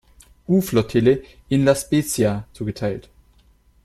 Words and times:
U-Flottille 0.47 1.21
in 1.51 1.63
La 1.63 1.75
Spezia 1.75 2.47
zugeteilt. 2.53 3.07